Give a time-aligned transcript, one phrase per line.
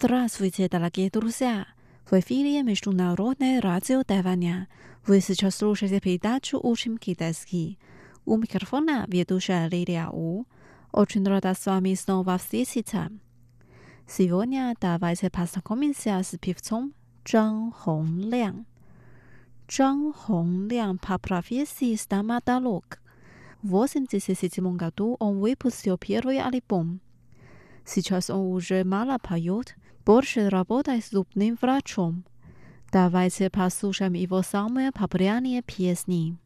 [0.00, 1.66] Здравствуйте, дорогие друзья!
[2.08, 4.68] В эфире Международное радио Тайваня.
[5.04, 7.80] Вы сейчас слушаете передачу «Учим китайский».
[8.24, 10.44] У микрофона ведущая Лилия У.
[10.92, 13.10] Очень рада с вами снова встретиться.
[14.06, 16.94] Сегодня давайте познакомимся с певцом
[17.24, 18.66] Зhang Hongлян.
[19.66, 23.00] Зhang Hongлян по профессии стоматолог.
[23.62, 27.00] В 1987 году он выпустил первый альбом–
[27.88, 29.74] Сейчас он уже мало поет,
[30.07, 32.25] больше работает зубным врачом.
[32.91, 36.37] Давайте послушаем его самые популярные песни.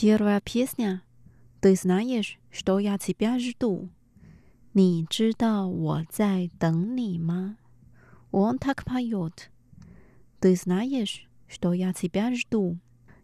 [0.00, 1.02] ，Первая песня.
[1.60, 3.90] Ты знаешь, что я тебя жду.
[4.74, 7.56] 你知道我在等你吗？
[8.30, 9.50] Он так поет.
[10.40, 12.78] Ты знаешь, что я тебя жду.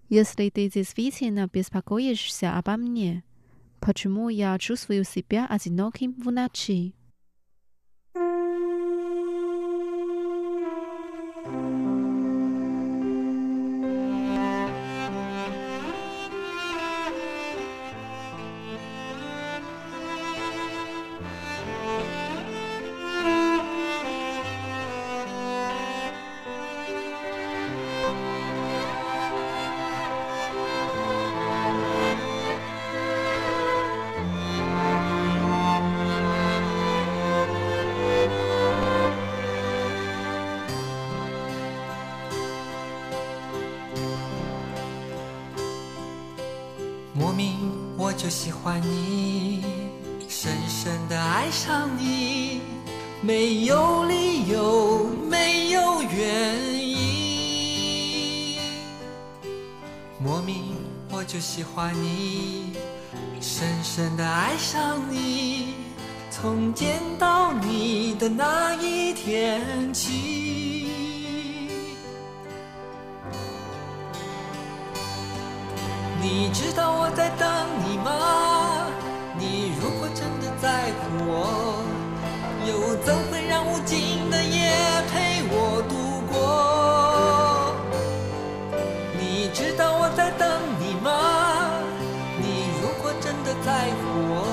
[0.09, 3.25] Если ты действительно беспокоишься обо мне,
[3.81, 6.95] почему я чувствую себя одиноким в ночи?
[48.22, 49.64] 就喜欢你
[50.30, 52.62] 深深的爱上你
[53.20, 58.60] 没有理由没有原因。
[60.20, 60.76] 莫名
[61.10, 62.74] 我就喜欢你
[63.40, 65.74] 深深的爱上你
[66.30, 70.41] 从见到你的那一天起。
[76.22, 77.50] 你知道我在等
[77.84, 78.86] 你吗？
[79.40, 81.84] 你如果真的在乎我，
[82.64, 84.72] 又怎会让无尽的夜
[85.12, 87.74] 陪我度过？
[89.18, 90.48] 你知道我在等
[90.80, 91.10] 你吗？
[92.38, 94.46] 你如果真的在乎我，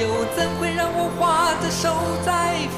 [0.00, 1.90] 又怎会让我花的手
[2.24, 2.68] 在？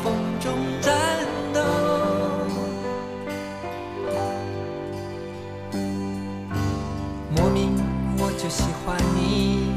[8.47, 9.73] 就喜欢你，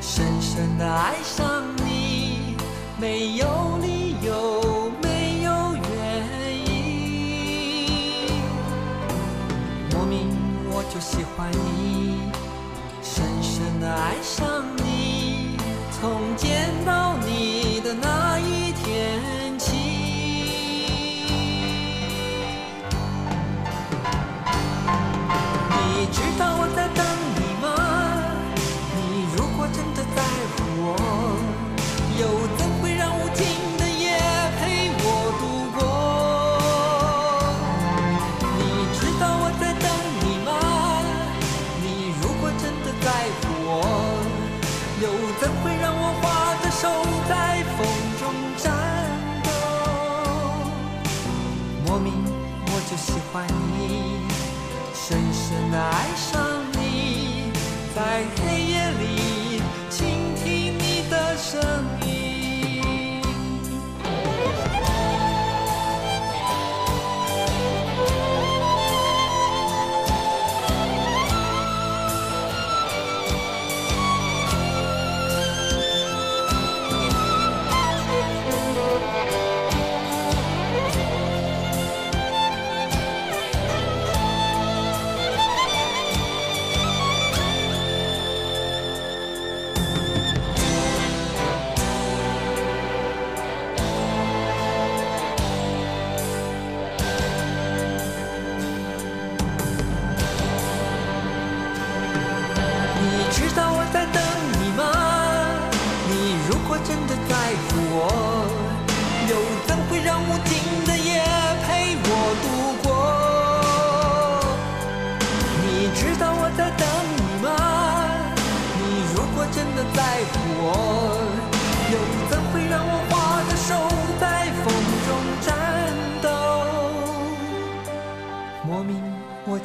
[0.00, 2.56] 深深的爱上你，
[2.98, 8.40] 没有理由，没有原因。
[9.92, 10.34] 莫名
[10.70, 12.32] 我就喜欢你，
[13.02, 15.58] 深深的爱上你，
[16.00, 16.99] 从见到。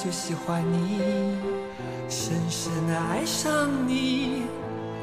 [0.04, 0.98] 就喜欢你，
[2.08, 4.44] 深深的爱上你，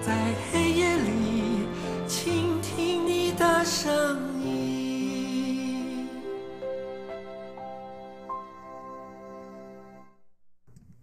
[0.02, 1.68] 在黑夜里
[2.08, 6.08] 倾听你的声音。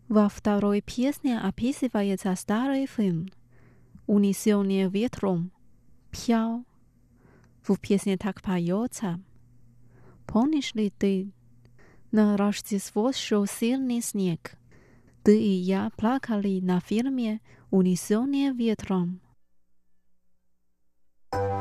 [0.09, 3.29] Во второй песне описывается старый фильм
[4.07, 5.51] «Унесенные ветром»
[6.11, 6.65] «Пьял».
[7.63, 9.21] В песне так поется
[10.27, 11.33] «Помнишь ли ты?»
[12.12, 14.54] На Рождество шел сильный снег.
[15.24, 17.40] Ты и я плакали на фильме
[17.70, 19.22] «Унесенные ветром».
[21.32, 21.59] 记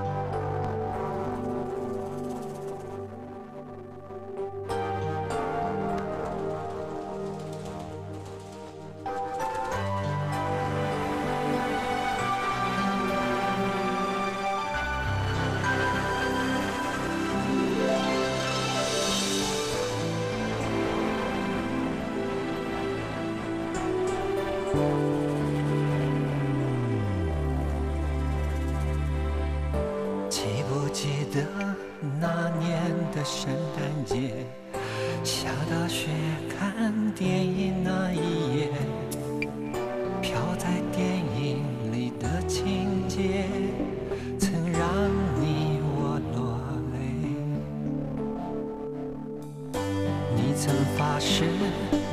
[50.60, 51.44] 曾发誓，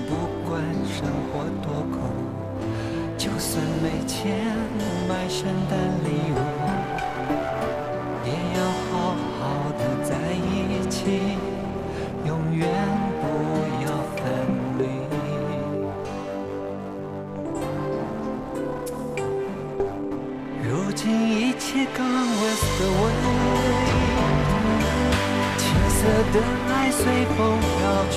[0.08, 0.14] 不
[0.48, 1.02] 管生
[1.34, 1.98] 活多苦，
[3.18, 4.38] 就算没钱
[5.10, 6.38] 买圣诞礼物。
[8.24, 9.42] 也要好好
[9.80, 10.96] 的在一起，
[12.24, 12.70] 永远
[13.20, 13.24] 不
[13.84, 14.22] 要分
[14.78, 14.82] 离。
[20.70, 23.12] 如今一切刚 West away，
[25.58, 25.98] 青涩
[26.32, 26.36] 的
[26.72, 27.02] 爱随
[27.36, 27.40] 风
[28.12, 28.16] 去。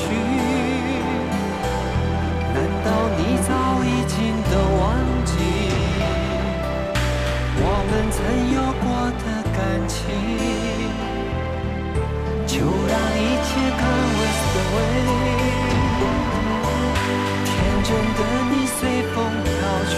[2.54, 2.86] 难道
[3.16, 3.50] 你早
[3.84, 4.16] 已经
[4.50, 4.84] 都忘
[5.24, 5.32] 记
[7.60, 8.16] 我们曾
[8.54, 8.86] 有过
[9.18, 9.22] 的？
[9.58, 9.98] 感情，
[12.46, 13.80] 就让一切看
[14.18, 14.78] West away。
[17.44, 17.46] 天
[17.82, 18.20] 真的
[18.52, 18.78] 你随
[19.12, 19.50] 风飘
[19.90, 19.92] 去，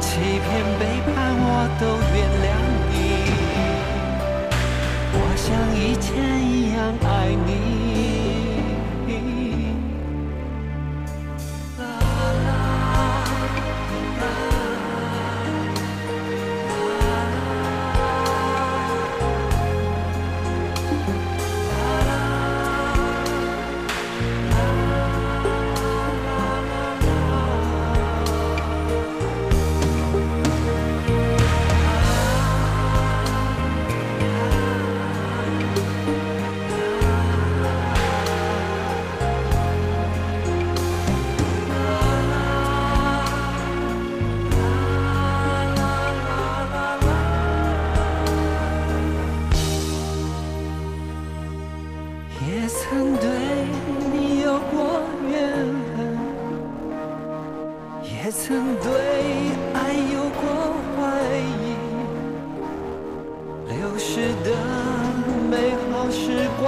[0.00, 0.08] 欺
[0.42, 0.50] 骗
[0.80, 1.46] 背叛我
[1.78, 2.44] 都原谅
[2.90, 2.92] 你。
[5.14, 5.46] 我想
[5.78, 6.06] 一切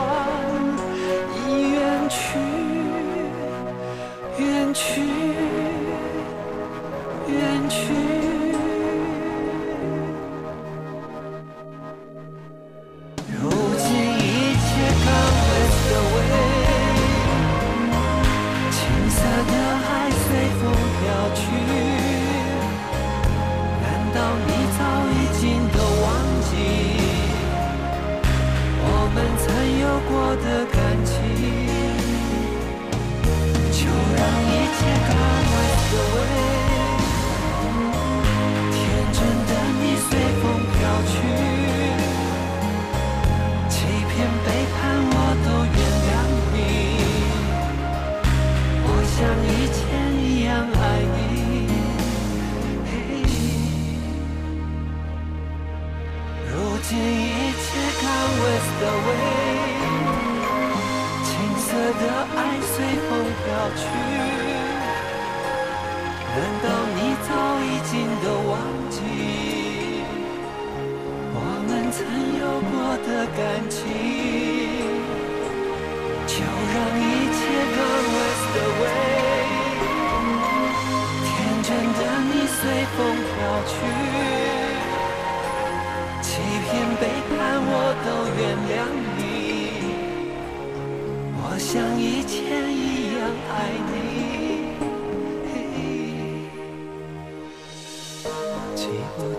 [0.07, 0.46] heart.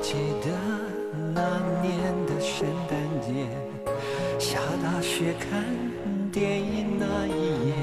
[0.07, 0.47] 记得
[1.35, 1.91] 那年
[2.27, 3.45] 的圣诞节，
[4.39, 5.65] 下大雪看
[6.31, 7.73] 电影那一夜，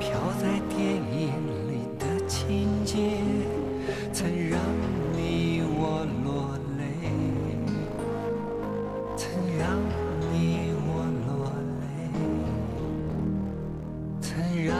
[0.00, 1.28] 飘在电影
[1.68, 2.96] 里的情节，
[4.14, 4.58] 曾让
[5.14, 6.82] 你我落泪，
[9.14, 9.78] 曾让
[10.32, 11.52] 你我落
[11.82, 11.84] 泪，
[14.22, 14.32] 曾
[14.64, 14.72] 让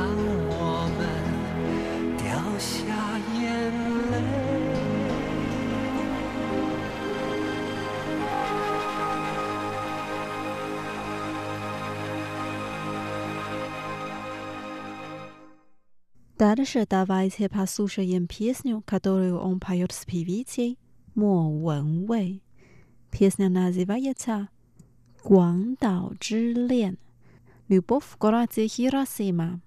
[16.42, 20.78] Дальше давайте послушаем песню, которую он поет с певицей
[21.16, 22.44] Мо Вэнвэй.
[23.10, 24.50] Песня называется
[25.24, 26.98] «Гуандао 之恋»
[27.68, 29.60] Любовь в городе Хиросима.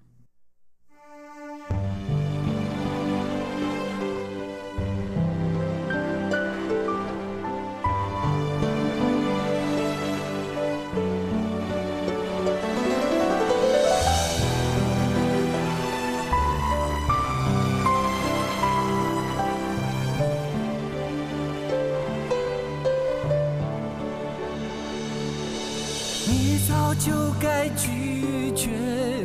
[26.98, 29.15] 就该拒绝。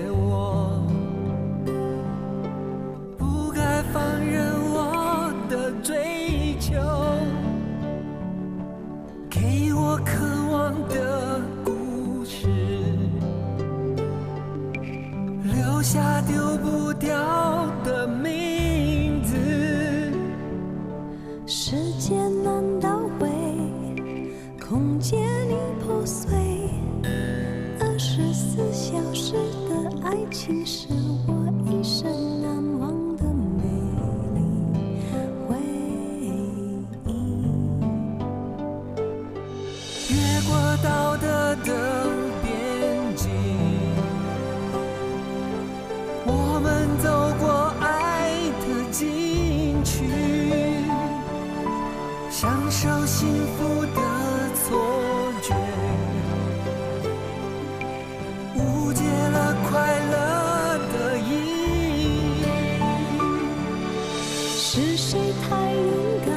[64.74, 65.84] 是谁太勇
[66.26, 66.34] 敢，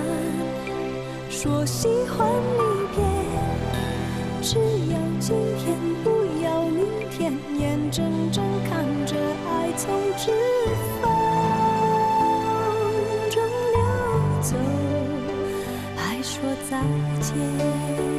[1.30, 2.62] 说喜欢离
[2.96, 2.98] 别？
[4.42, 4.58] 只
[4.90, 6.10] 要今天，不
[6.42, 9.14] 要明天，眼睁睁看着
[9.48, 9.88] 爱从
[10.18, 10.32] 指
[11.00, 11.08] 缝
[13.30, 13.40] 中
[13.72, 13.78] 流
[14.42, 14.56] 走，
[15.94, 16.82] 还说再
[17.20, 18.13] 见。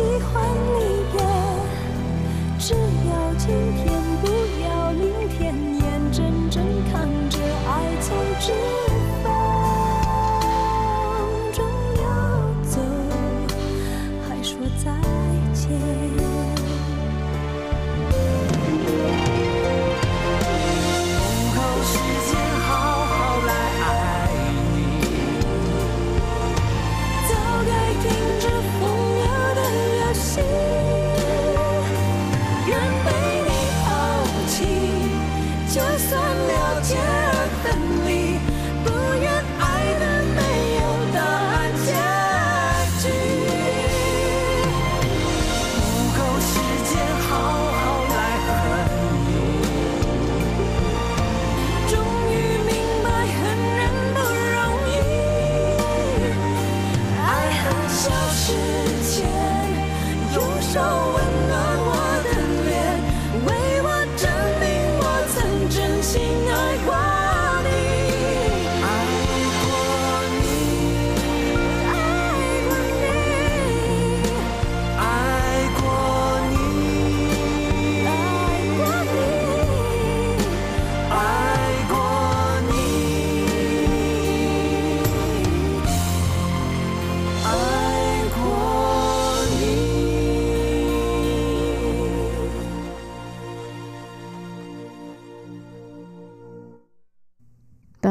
[0.00, 1.20] 喜欢离别
[2.58, 3.99] 只要今天。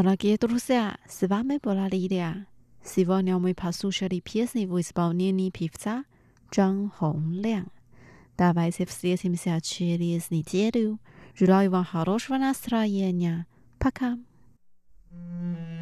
[0.02, 2.48] Дорогие друзья, с вами была Лилия.
[2.86, 6.06] Сегодня мы послушали песни в исполнении певца
[6.50, 7.68] Джан Хонглян.
[8.38, 11.00] Давайте встретимся через неделю.
[11.36, 13.46] Желаю вам хорошего настроения.
[13.78, 14.18] Пока.
[15.12, 15.79] Mm-hmm.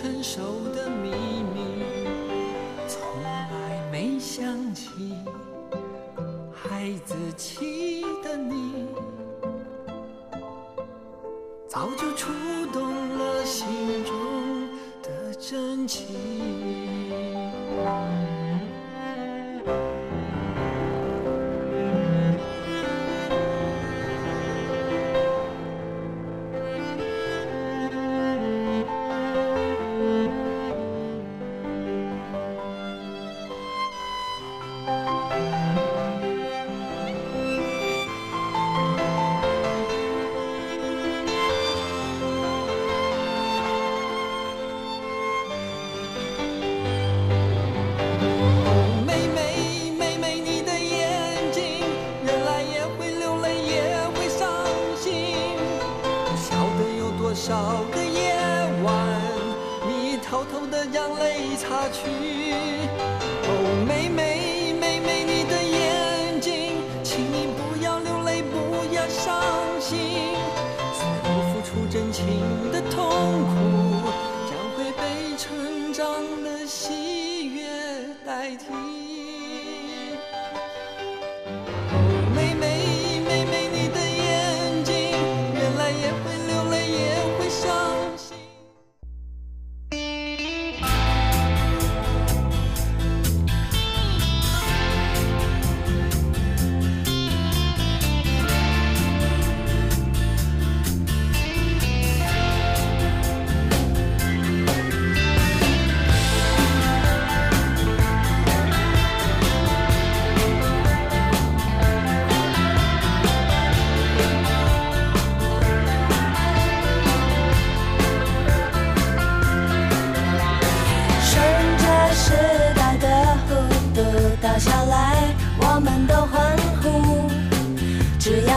[0.00, 0.40] 成熟
[0.72, 2.06] 的秘密
[2.86, 5.12] 从来没想起
[6.54, 8.86] 孩子气的你。
[11.66, 12.32] 早就触
[12.72, 13.66] 动了心
[14.04, 14.68] 中
[15.02, 16.37] 的真情。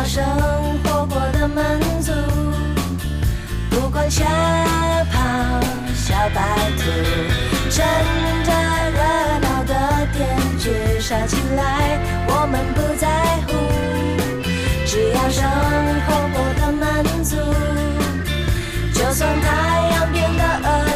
[0.03, 0.23] 生
[0.83, 2.11] 活过得满足，
[3.69, 4.25] 不管吓
[5.11, 5.19] 跑
[5.95, 6.41] 小白
[6.77, 6.83] 兔，
[7.69, 7.85] 趁
[8.43, 8.51] 着
[8.91, 8.99] 热
[9.41, 9.73] 闹的
[10.13, 13.07] 天，聚杀起来，我们不在
[13.47, 13.49] 乎，
[14.85, 15.49] 只要生
[16.07, 17.35] 活过得满足，
[18.93, 19.47] 就算太
[19.91, 20.90] 阳变得恶。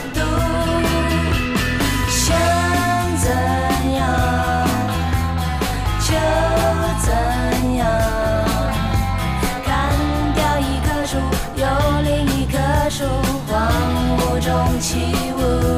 [14.79, 14.97] 起
[15.37, 15.74] 舞。